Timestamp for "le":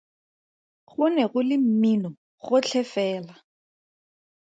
1.47-1.55